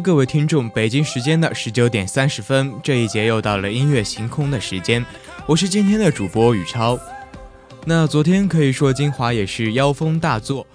[0.00, 5.04] 各位听众，北京时间的十九点三十分，这一节又到了音乐星空的时间，
[5.46, 6.98] 我是今天的主播宇超。
[7.84, 10.66] 那昨天可以说金华也是妖风大作，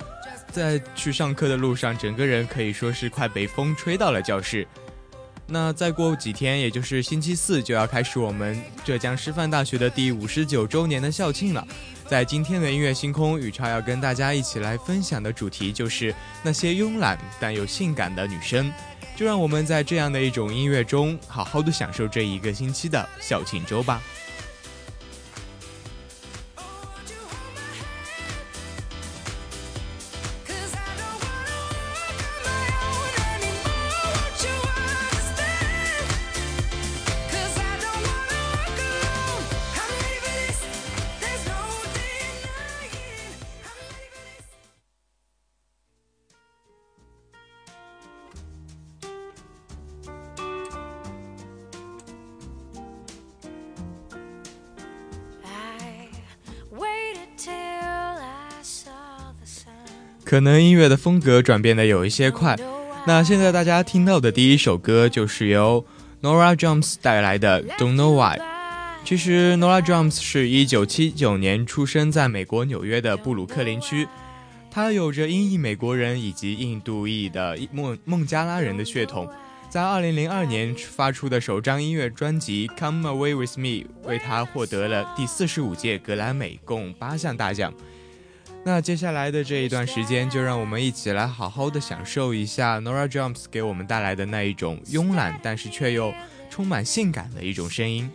[0.52, 4.68] 在去上课的路上，整个人可以说是快被风吹到了教室。
[5.48, 11.68] 那再过几天，也就是星期四，就要开始我们浙江师范大学的第五十九周年的校庆了。
[12.08, 18.72] 在今天的音乐星空，宇超要跟大家一起来分享的主题就是那些慵懒但又性感的女生。
[19.22, 24.02] 就让我们在这样的一种音乐中，好好的享受这一个星期的校庆周吧。
[60.32, 62.58] 可能音乐的风格转变的有一些快，
[63.06, 65.86] 那现在大家听到的第一首歌就是由
[66.22, 68.40] Nora Jones 带来的 Don't Know Why。
[69.04, 74.08] 其实 Nora Jones 是一九七九年出生在美国纽约的布鲁克林区，
[74.72, 79.28] 她有着英裔美国人以及印度裔的孟孟加拉人的血统。
[79.70, 83.68] 在二零零二年发出的首张音乐专辑《Come Away With Me》
[84.06, 87.74] 为她获得了第四十五届格莱美共八项大奖。
[88.64, 96.14] 那接下来的这一段时间，就让我们一起来好好的享受一下 Nora Jones 给我们带来的那一种慵懒，但是却又
[96.50, 98.10] 充满性感的一种声音。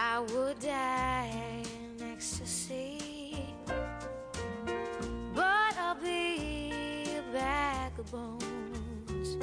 [0.00, 3.34] I would die in ecstasy,
[5.34, 9.36] but I'll be a bag of bones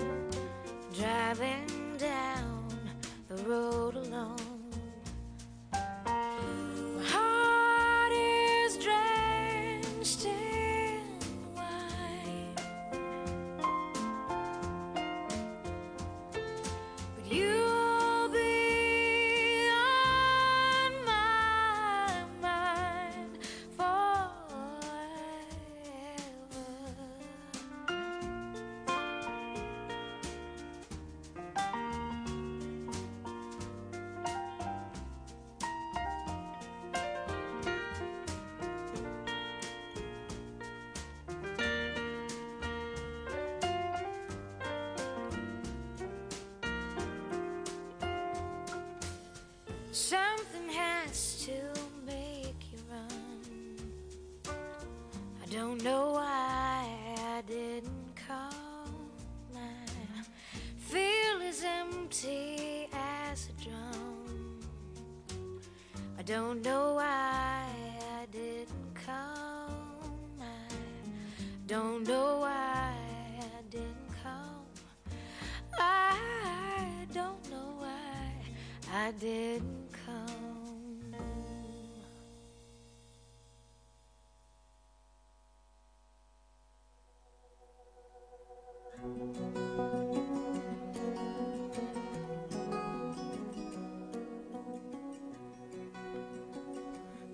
[0.98, 2.70] driving down
[3.28, 4.25] the road alone.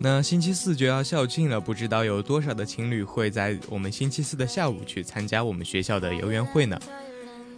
[0.04, 6.80] 那星期四就要校庆了，不知道有多少的情侣会在我们星期四的下午去参加我们学校的游园会呢？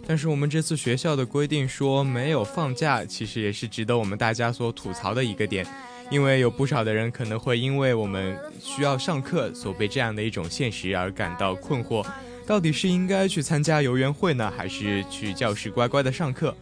[0.06, 5.66] 但是我们这次学校的规定说没有放假，其实也是值得我们大家所吐槽的一个点，
[6.10, 12.06] 因为有不少的人可能会因为我们需要上课，所被这样的一种现实而感到困惑，
[12.46, 16.54] 到底是应该去参加游园会呢，还是去教室乖乖的上课？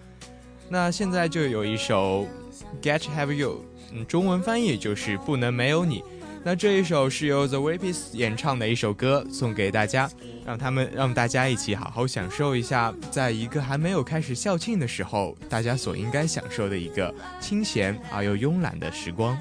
[0.69, 2.25] 那现在就有一首
[2.81, 3.65] 《Get Have You》。
[3.95, 6.03] 嗯，中文翻译就是不能没有你。
[6.45, 10.11] 那这一首是由 The Weepies 演唱的一首歌，送给大家，
[10.45, 19.39] 让他们让大家一起好好享受一下，在一个还没有开始校庆的时候，大家所应该享受的一个清闲而又慵懒的时光。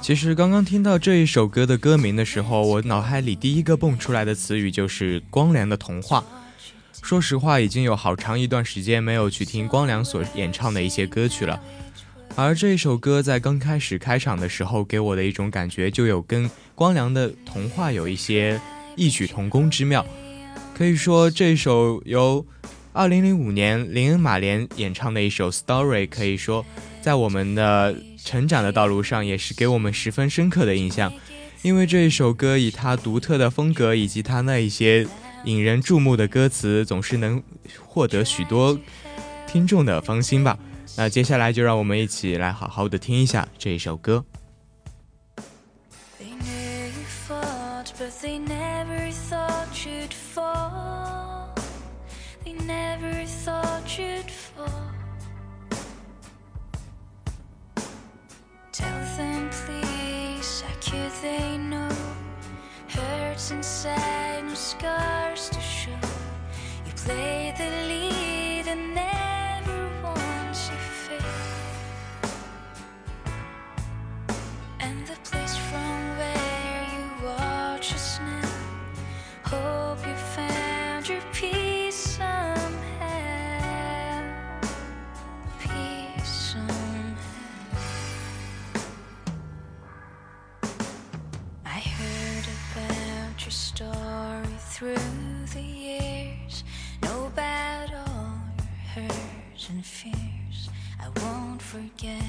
[0.00, 6.24] 其实刚刚听到这一首歌的歌名的时候，我脑海里第一个蹦出来的词语就是“光良的童话”。
[7.02, 11.60] 说实话，已经有好长一段时间没有去听光良所演唱的一些歌曲了。
[12.36, 18.60] 而这一首歌在刚开始开场的时候，给我的一种感觉就有跟光良的童话有一些
[18.96, 20.04] 异曲同工之妙。
[20.74, 22.44] 可以说，这首由
[22.94, 26.64] 2005年林恩·马莲演唱的一首《Story》，可以说
[27.02, 27.94] 在我们的。
[28.24, 31.12] 成长的道路上也是给我们十分深刻的印象，
[31.62, 35.04] 因为这一首歌以它独特的风格以及它那一些
[35.44, 37.42] 引人注目的歌词，总是能
[37.84, 38.78] 获得许多
[39.44, 40.56] 听众的芳心吧。
[40.96, 44.24] 那接下来就让我们一起来好好的听一下这一首歌。
[63.52, 65.90] Inside, no scars to show.
[66.86, 71.18] You play the lead and never once you fail.
[74.80, 75.41] And the place
[94.82, 94.96] through
[95.52, 96.64] the years.
[97.02, 100.70] About all your hurts and fears.
[100.98, 102.22] I won't forget.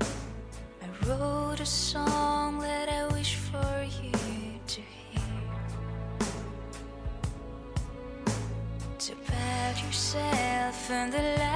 [0.00, 4.12] I wrote a song that I wish for you
[4.66, 5.20] to hear.
[8.98, 11.49] To about yourself and the life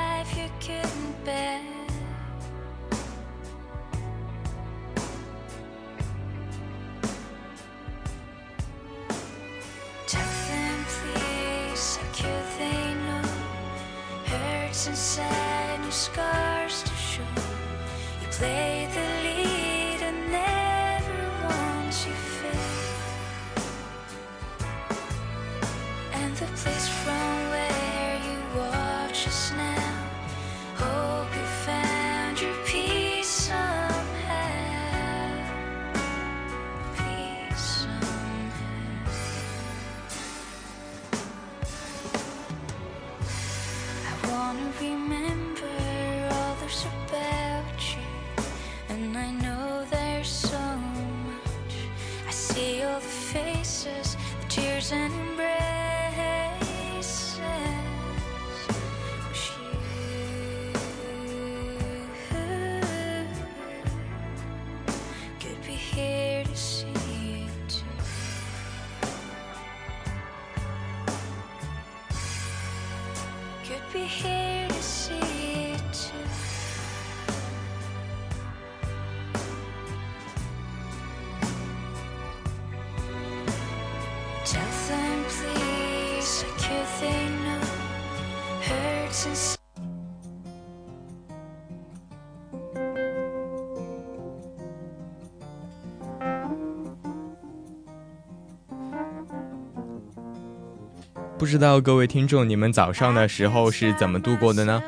[101.37, 104.83] 不知道各位听众，你们早上的时候是怎么度过的呢？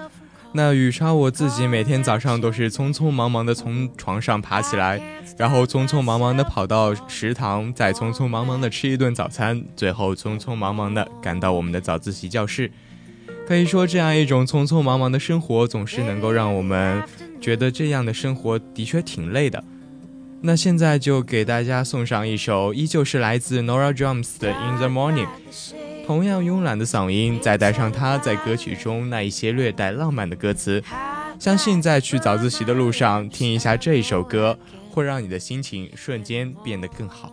[0.52, 5.00] 那雨超我自己每天早上都是匆匆忙忙的从床上爬起来，
[5.36, 12.70] 然后匆匆忙忙的跑到食堂，再匆匆忙忙的吃一顿早餐，最后匆匆忙忙的赶到我们的早自习教室。
[13.46, 17.00] 可以说，这样一种匆匆忙忙的生活，总是能够让我们
[17.40, 19.62] 觉得这样的生活的确挺累的。
[20.40, 25.26] 那现在就给大家送上一首，依旧是来自 Nora Jones 的《In the Morning》。
[26.04, 30.82] 同样慵懒的嗓音，再带上她在歌曲中那一些略带浪漫的歌词，
[31.38, 34.58] 相信在去早自习的路上听一下这一首歌，
[34.90, 37.32] 会让你的心情瞬间变得更好。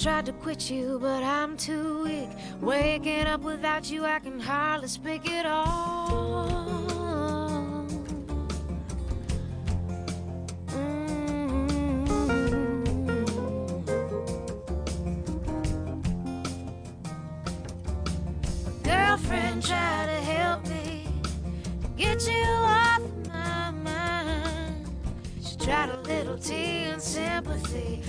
[0.00, 2.30] Tried to quit you, but I'm too weak.
[2.62, 6.46] Waking up without you, I can hardly speak at all.
[10.68, 12.08] Mm.
[18.82, 21.08] Girlfriend, try to help me
[21.98, 24.88] get you off my mind.
[25.44, 28.02] She tried a little tea and sympathy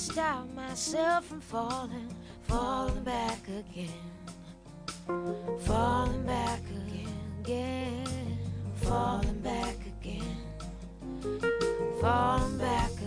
[0.00, 2.08] stop myself from falling,
[2.42, 4.10] falling back again.
[5.60, 8.38] Falling back again, again.
[8.76, 10.38] Falling back again.
[12.00, 12.99] Falling back again.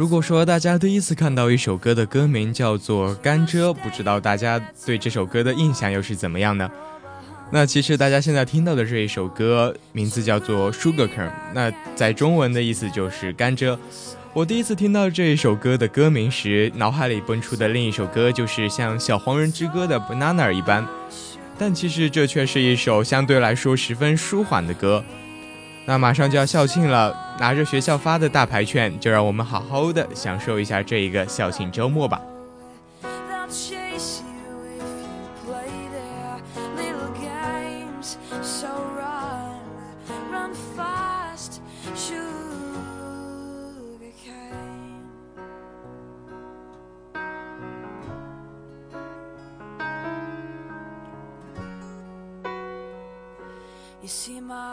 [0.00, 6.70] 如果说大家第一次看到一首歌的歌名叫做《甘蔗》，不知道大家对这首歌的印象又是怎么样呢？
[7.50, 13.76] 那其实大家现在听到的这一首歌名字叫做《Sugar Cane》，那在中文的意思就是甘蔗。
[14.32, 20.88] 我第一次听到这一首歌的歌名时，脑海里蹦出的另一首歌就是像《小黄人之歌》的《Banana》一般，
[21.58, 25.04] 但其实这却是一首相对来说十分舒缓的歌。
[25.86, 32.20] 那马上就要校庆了拿着学校发的大牌券就让我们好好的享受一下这一个校庆周末吧。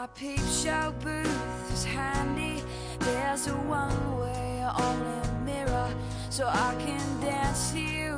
[0.00, 2.62] My peep show booth is handy.
[3.00, 5.90] There's a one way only mirror,
[6.30, 8.17] so I can dance here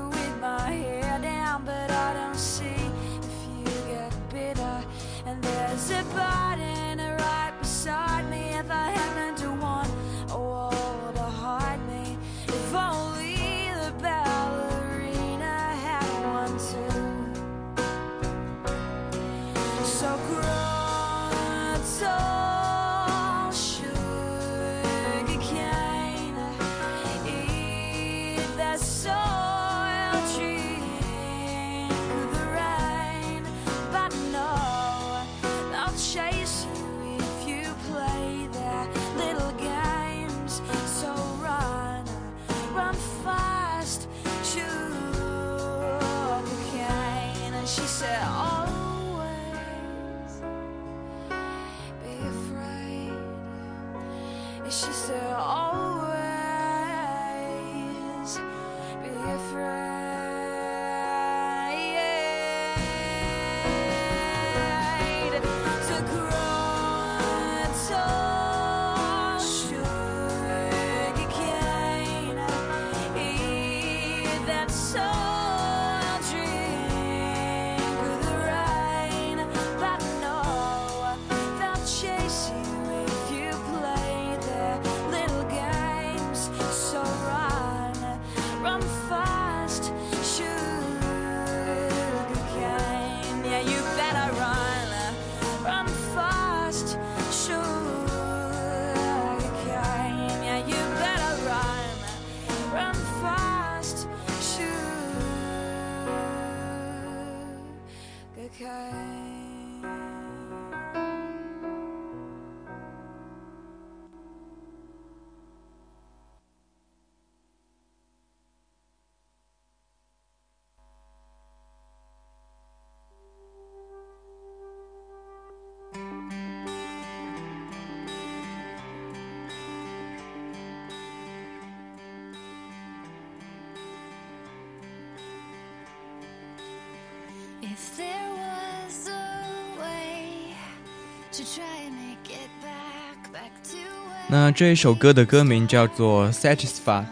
[144.33, 147.03] 那这一首歌的歌名叫做《Satisfy》，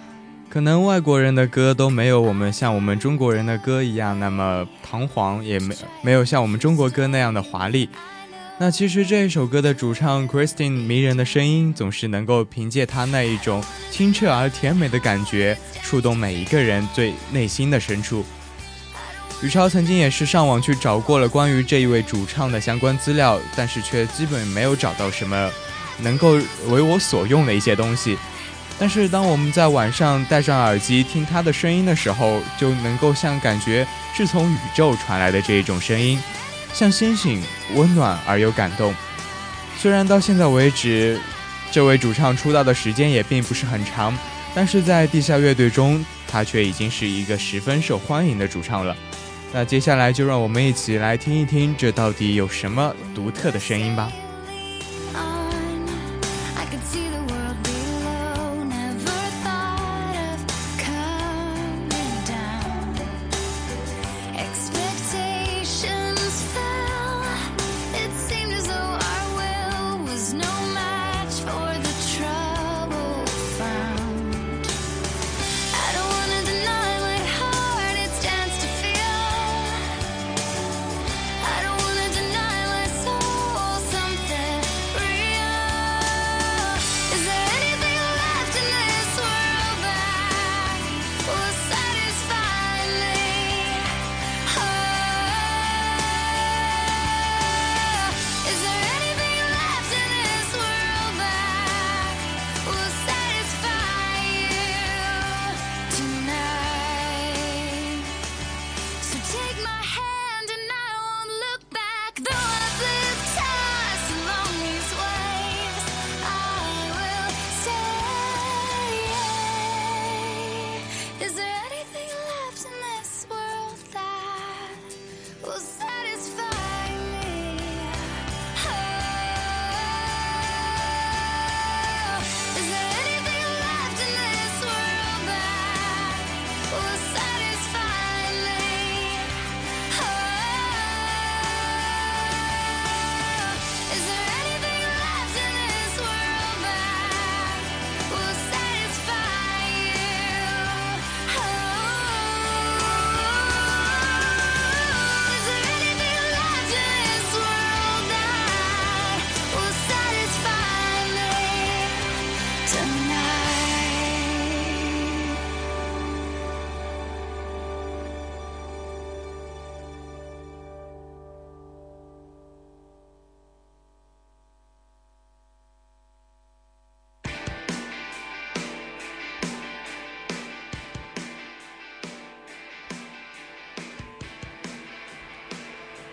[0.49, 7.89] 可能外国人的歌都没有我们像我们中国人的歌一样那么堂皇，也没没有像我们中国歌那样的华丽。
[8.57, 18.25] 那其实这一首歌的主唱 Christine 迷人的声音，总是能够凭借她那一种清澈而甜美的感觉，触动每一个人最内心的深处。
[19.43, 25.51] 宇超曾经也是上网去找过了关于这一位主唱的相关资料，但是却基本没有找到什么
[26.01, 26.33] 能够
[26.69, 28.19] 为我所用的一些东西。
[28.79, 36.23] 但是当我们在晚上戴上耳机听他的声音的时候，就能够像感觉是从宇宙传来的这一种声音，
[36.73, 37.43] 像星星，
[37.75, 38.95] 温暖而又感动。
[39.77, 41.19] 虽然到现在为止，
[41.73, 44.17] 这位主唱出道的时间也并不是很长，
[44.55, 48.97] 但是在地下乐队中，他却已经是一个十分受欢迎的主唱了。
[49.53, 54.09] 那接下来就让我们一起来听一听，这到底有什么独特的声音吧。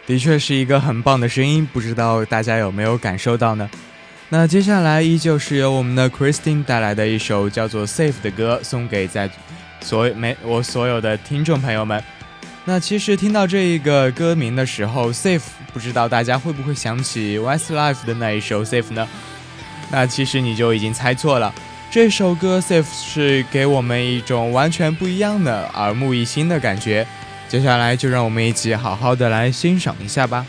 [0.08, 3.70] 的确是一个很棒的声音，不知道大家有没有感受到呢？
[4.30, 9.30] 那接下来依旧是由我们的 Christine 带来的一首叫做《Safe》的歌，送给在
[9.82, 12.04] 所没我所有的听众朋友们。
[12.66, 15.40] 那其实听到这一个歌名的时候，《Safe》
[15.72, 19.08] 不知道大家会不会想起 Westlife 的那一首《Safe》呢？
[19.92, 21.54] 那其实你就已经猜错了，
[21.92, 27.06] 这首歌《Safe》是给我们一种完全不一样的耳目一新的感觉。
[27.48, 30.46] 接下来就让我们一起好好的来欣赏一下吧。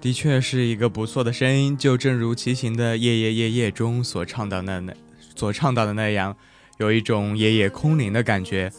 [0.00, 4.94] 的确是一个不错的声音，就正如齐秦的《夜夜夜夜》中所唱到的那
[5.36, 6.34] 所唱到的那样，
[6.78, 8.72] 有一种夜夜空灵的感觉。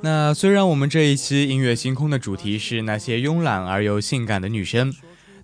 [0.00, 4.94] 那虽然我们这一期音乐星空的主题是那些慵懒而又性感的女生，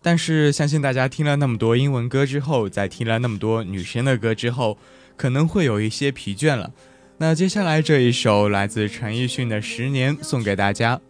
[0.00, 4.78] 但是相信大家听了那么多英文歌之后，在听了那么多女生的歌之后，
[5.14, 6.72] 可能会有一些疲倦了。
[7.18, 11.00] 那接下来这一首来自陈奕迅的《十年》送给大家。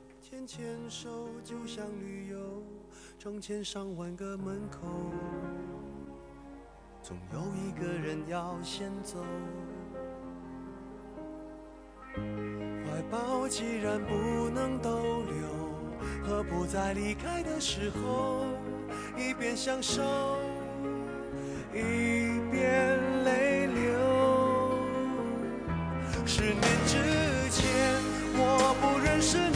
[3.36, 4.78] 成千上万个门口，
[7.02, 9.18] 总有一个人要先走。
[12.14, 15.36] 怀抱既然不能逗留，
[16.24, 18.46] 何不在离开的时候，
[19.18, 20.02] 一边享受，
[21.74, 23.92] 一边泪流。
[26.24, 27.68] 十年之前，
[28.32, 29.55] 我不认识你，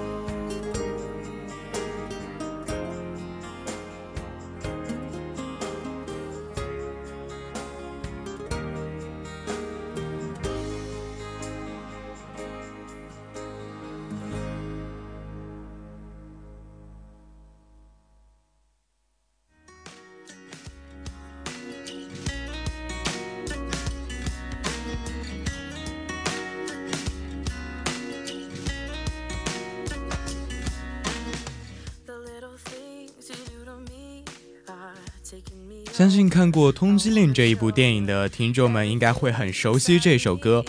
[36.01, 40.65] 相信看过《通缉令》这一部电影的听众们应该会很熟悉这首歌。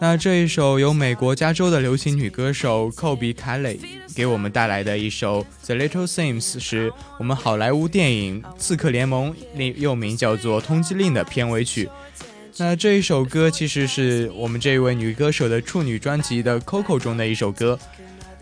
[0.00, 3.78] 那这一首由美国加州的流行女歌手 Kobe Kelly
[4.16, 11.88] 给我们带来的一首《The Little Sims》，是我们好莱坞电影《刺客联盟》另又名叫做《通缉令》的片尾曲。
[12.56, 17.78] 那这一首歌其实是我们这位女歌手的处女专辑的《Coco》中的一首歌。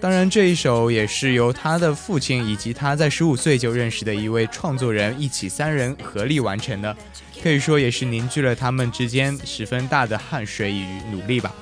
[0.02, 6.96] 当然，这一首也是由他的父亲以及他在十五岁就认识的一位创作人一起三人合力完成的，
[7.40, 11.54] 可以说也是凝聚了他们之间十分大的汗水与努力吧。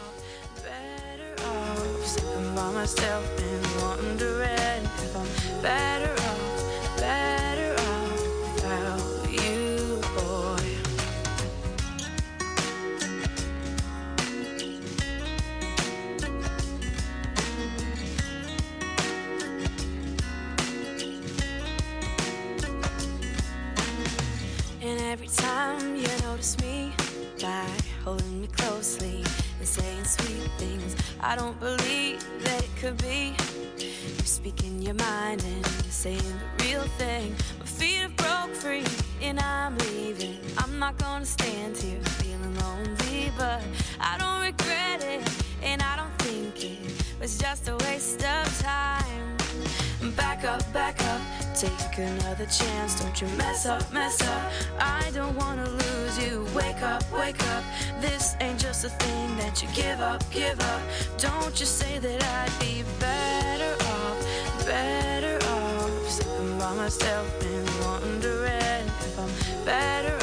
[52.02, 53.00] Another chance.
[53.00, 54.52] Don't you mess up, mess up.
[54.78, 56.46] I don't wanna lose you.
[56.54, 57.64] Wake up, wake up.
[58.00, 60.82] This ain't just a thing that you give up, give up.
[61.18, 66.08] Don't you say that I'd be better off, better off.
[66.08, 70.19] Sitting by myself and wondering if I'm better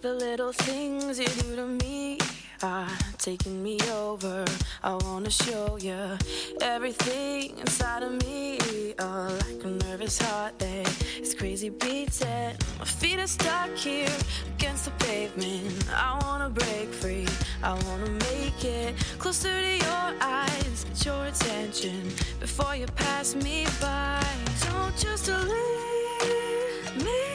[0.00, 2.18] The little things you do to me
[2.62, 4.44] are taking me over.
[4.84, 6.16] I wanna show you
[6.60, 8.94] everything inside of me.
[9.00, 12.54] Oh, like a nervous heart is crazy beating.
[12.78, 14.16] My feet are stuck here
[14.56, 15.88] against the pavement.
[15.92, 17.26] I wanna break free.
[17.64, 20.84] I wanna make it closer to your eyes.
[20.84, 24.24] Get your attention before you pass me by.
[24.60, 27.27] Don't just leave me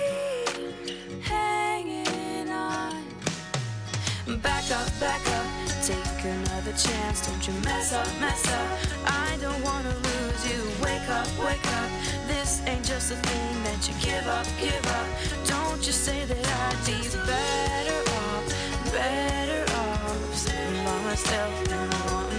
[4.69, 5.45] Back up, back up,
[5.82, 7.28] take another chance.
[7.28, 8.80] Don't you mess up, mess up.
[9.06, 10.63] I don't wanna lose you.
[10.82, 11.89] Wake up, wake up.
[12.28, 15.08] This ain't just a thing that you give up, give up.
[15.45, 16.95] Don't you say that I'd be
[17.28, 18.45] better off,
[18.93, 20.45] better off.
[20.86, 22.33] By myself and wondering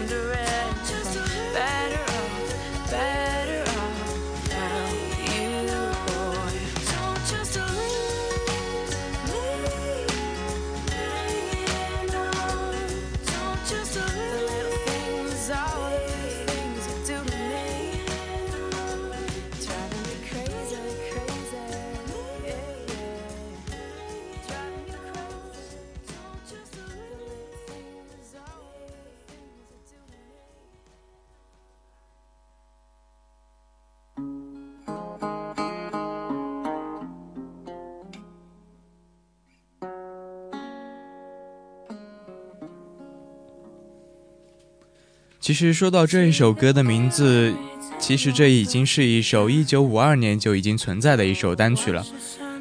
[45.44, 47.52] 其实说到这一首歌的名字，
[47.98, 52.02] 其实这已经是一首1952年就已经存在的一首单曲了。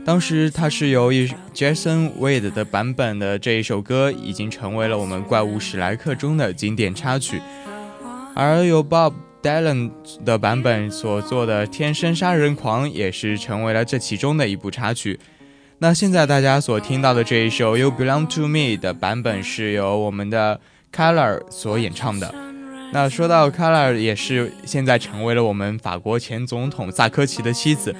[0.03, 7.41] 当时它是由一 Jason Wade 的版本的这一首歌，已经成为了我们《怪物史莱克》中的经典插曲。
[8.36, 9.89] 而由 Bob Dylan
[10.25, 15.17] 的版本所做的《天生杀人狂》也是成为了这其中的一部插曲。
[15.77, 20.59] 那现在大家所听到的这一首《You Belong to Me》的版本是由我们的
[20.93, 22.52] Color 所演唱的。
[22.93, 27.95] 那说到 Color，也是现在成为了我们法国前总统萨科齐的妻子，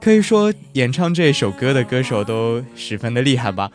[0.00, 3.68] 可以说演唱这首歌的歌手都十分的厉害吧。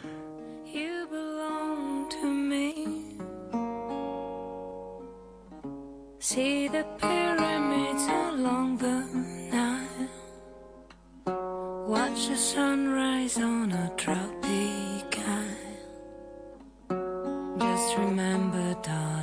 [17.96, 19.23] Remember, dark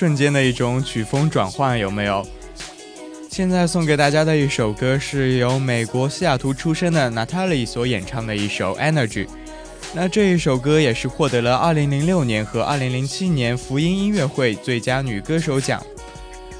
[0.00, 2.26] 瞬间的一种曲风转换，有没有？
[3.28, 9.26] 现在送给大家的一首歌是由美国西雅图出生的 Natalie 所演唱的一首《Energy》。
[9.92, 15.84] 那这一首歌也是获得了2006年和2007年福音音乐会最佳女歌手奖。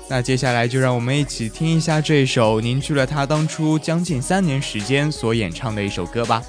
[0.06, 6.42] 那接下来就让我们一起听一下这首凝聚了她当初将近三年时间所演唱的一首歌吧。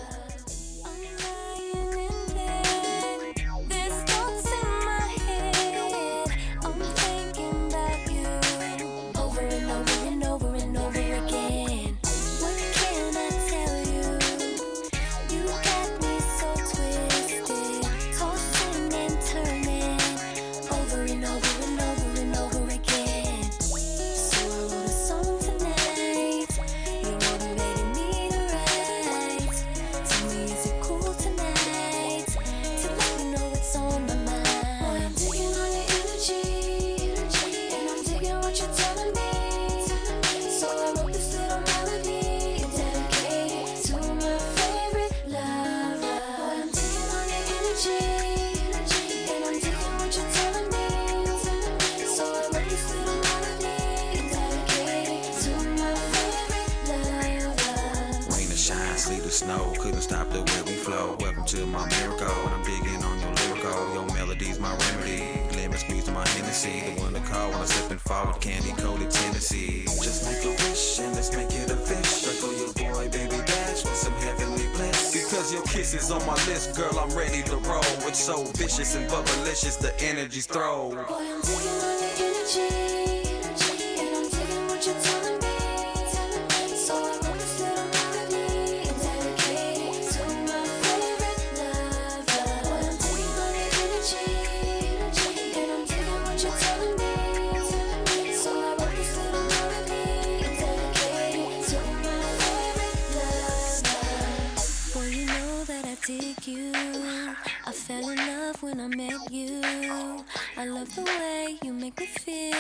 [80.90, 81.11] know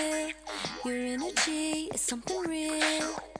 [0.01, 0.31] feel.
[0.85, 3.30] Your energy is something real.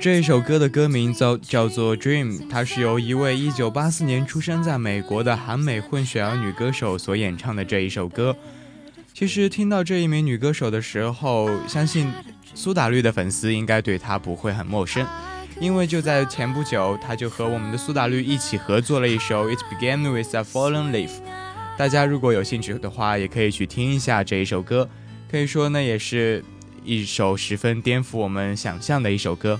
[0.00, 8.36] 这一首歌的歌名叫叫做《Dream》，它是由一位1984年出生在美国的韩美混血儿女歌手所演唱的这一首歌。
[9.12, 12.12] 其实听到这一名女歌手的时候，相信
[12.54, 15.04] 苏打绿的粉丝应该对她不会很陌生，
[15.60, 21.08] 因为就在前不久，她就和我们的苏打绿一起合作了一首《It Began with a Fallen Leaf》。
[21.76, 24.88] 大家如果有兴趣的话，也可以去听一下这一首歌。
[25.28, 26.44] 可以说呢，也是
[26.84, 29.58] 一首十分颠覆我们想象的一首歌。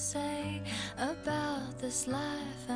[0.00, 0.62] Say
[0.96, 2.69] about this life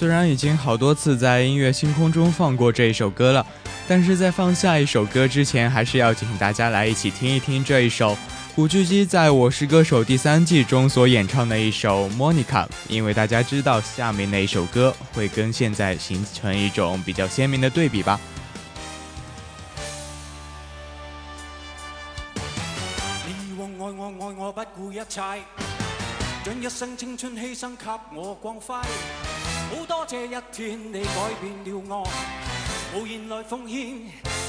[0.00, 3.46] 虽然已经好多次在音乐星空中放过这一首歌了，
[3.86, 8.16] 但是在放下一首歌之前，还是要请大家来一起听一听这一首
[8.56, 18.18] 古巨基在《我是歌手》第三季中所演唱的一首《Monica》，因为大家知道下面那一首歌会跟现在形成一种比较鲜明的对比吧。
[23.26, 25.20] 你以往愛我愛我不顧一切，
[26.42, 27.84] 將一生青春犧牲給
[28.14, 28.82] 我光輝。
[29.70, 32.08] 好多谢一天你改变了我，
[32.92, 34.00] 无言来奉献，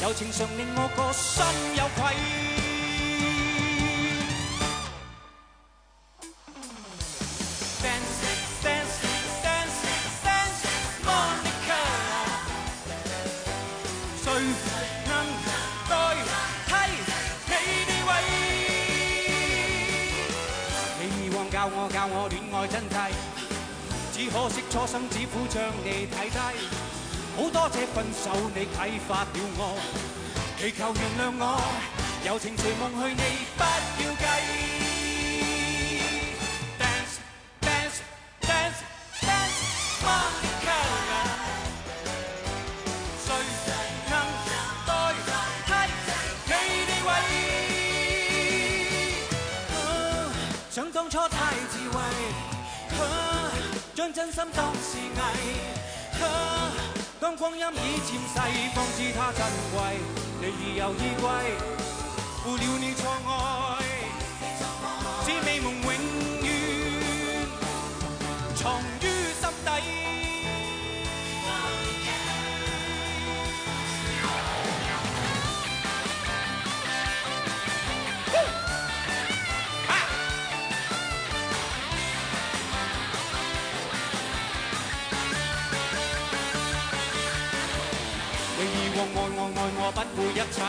[0.01, 1.45] 友情常令我个心
[1.77, 2.60] 有愧。
[24.51, 26.37] 惜初生只苦将你睇低。
[27.37, 29.79] 好多谢分手你启发了我，
[30.59, 31.61] 祈求原谅我，
[32.25, 33.23] 友情随梦去你
[33.57, 33.63] 不
[34.03, 35.00] 要计。
[54.21, 55.19] 真心当是伪。
[57.19, 58.35] 当光阴已渐逝，
[58.75, 59.41] 方知它珍
[59.73, 59.97] 贵。
[60.39, 61.27] 你已有依归，
[62.43, 63.29] 负了你错爱，
[90.17, 90.61] 顧一切，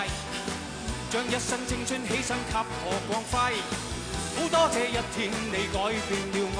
[1.10, 3.32] 将一生青春牺牲给我光辉。
[4.34, 5.78] 好多谢一天你改
[6.08, 6.58] 变了我，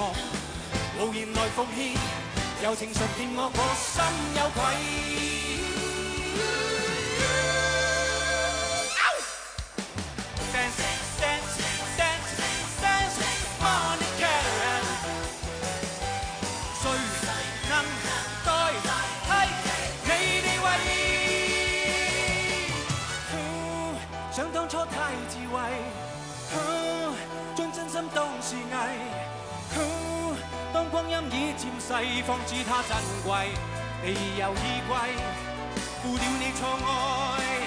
[0.99, 1.97] 无言来奉献，
[2.62, 4.03] 柔情常欠我我心
[4.37, 5.41] 有愧。
[32.22, 33.51] 方知它珍贵，
[34.03, 34.97] 你又依归，
[36.03, 37.61] 负了你错爱。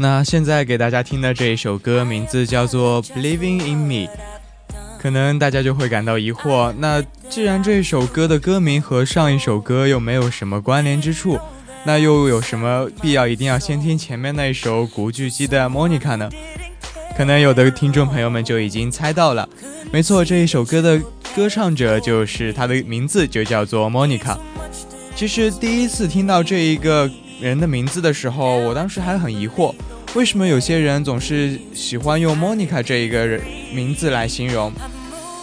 [0.00, 4.06] 那现在给大家听的这一首歌名字叫做《Believing in Me》，
[4.96, 11.36] 可能大家就会感到疑惑，那既然这首歌的歌名和上一首歌又没有什么关联之处，
[11.84, 16.30] 那又有什么必要一定要先听前面那一首古巨基的《Monica》呢？
[17.16, 19.48] 可能有的听众朋友们就已经猜到了，
[19.90, 21.02] 没错，这一首歌的
[21.34, 24.38] 歌唱者就是他的名字就叫做 Monica。
[25.16, 29.74] 其实第一次听到这一个人的名字的时候，我当时还很疑惑。
[30.14, 33.40] 为什么有些人总是喜欢用 Monica 这一个人
[33.72, 34.72] 名字来形容？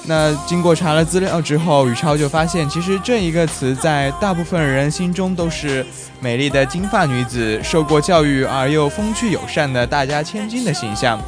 [0.07, 5.85] 那经过查了资料之后，宇超就发现，其实这一个词在大部分人心中都是
[6.19, 11.19] 美丽的金发女子，受过教育而又风趣友善的大家千金的形象。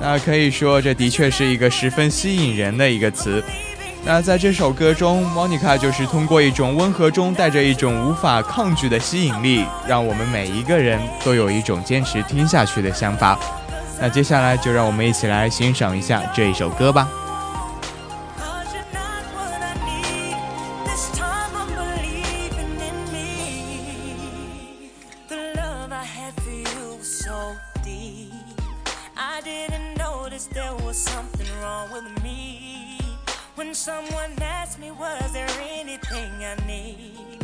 [0.00, 3.42] 那可以说，这的确是一个十分吸引人的一个词。
[4.04, 13.38] 那在这首歌中，Monica 就是通过一种温和中带着一种无法抗拒的吸引力，让我们每一个人都有一种坚持听下去的想法。
[14.00, 17.08] 那接下来就让我们一起来欣赏一下这一首歌吧。
[34.22, 37.40] Someone asked me, was there anything I need?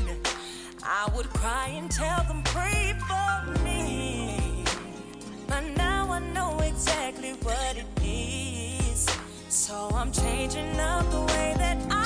[0.83, 4.65] I would cry and tell them, pray for me.
[5.47, 9.07] But now I know exactly what it is.
[9.49, 11.98] So I'm changing up the way that I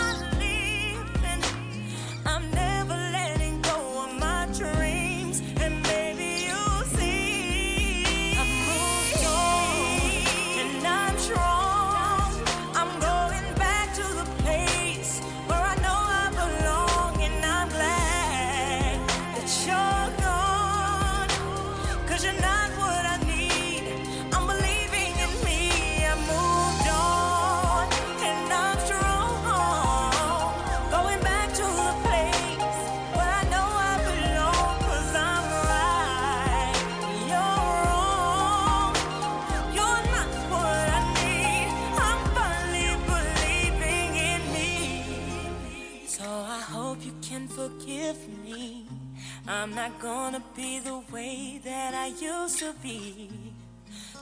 [51.82, 53.28] that I used to be.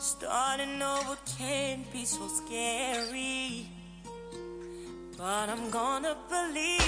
[0.00, 3.66] Starting over can't be so scary.
[5.18, 6.78] But I'm gonna believe.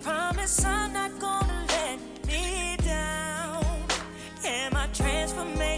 [0.00, 1.98] Promise I'm not gonna let
[2.28, 3.64] me down.
[4.52, 5.77] And my transformation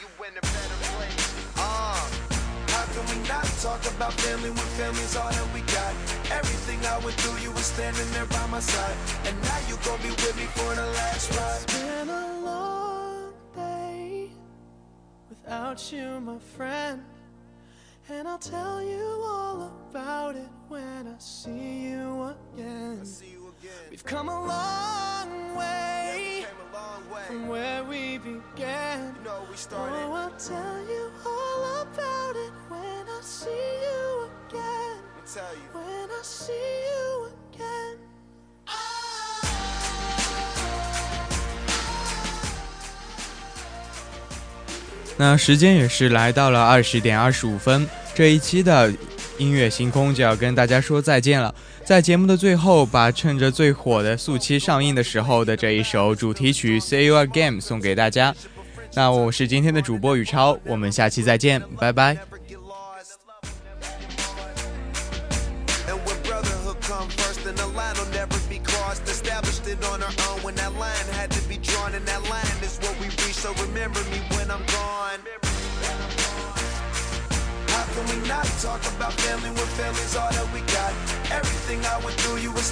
[2.93, 5.93] Can we not talk about family when family's all that we got?
[6.31, 6.61] Everything
[7.61, 8.97] was standing there by my side.
[9.25, 11.61] And now you gon' be with me for the last ride.
[11.63, 14.31] It's been a long day
[15.29, 17.03] without you, my friend.
[18.09, 23.05] And I'll tell you all about it when I see you again.
[23.05, 23.89] See you again.
[23.91, 26.30] We've come a long way
[27.31, 29.15] from where we began.
[29.15, 29.95] You know we started.
[29.95, 34.97] Oh, I'll tell you all about it when I see you again.
[34.99, 35.67] Let me tell you.
[35.71, 37.97] When I see you again.
[45.17, 48.91] 那时间也是来到了二十点二十五分，这一期的
[49.37, 51.53] 音乐星空就要跟大家说再见了。
[51.91, 58.33] 在节目的最后，把趁着最火的速七上映的时候的这一首主题曲《See You Again》送给大家。
[58.93, 62.17] 那我是今天的主播宇超，我们下期再见，拜拜。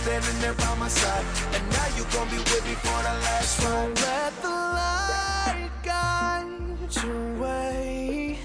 [0.09, 1.25] standing there by my side.
[1.53, 3.95] And now you gon' be with me for the last ride.
[4.07, 8.39] Let the light guide your way.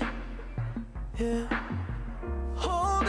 [1.18, 1.46] Yeah.
[2.56, 3.03] Hold